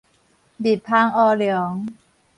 [0.03, 0.07] 蜜芳
[1.11, 1.87] 烏龍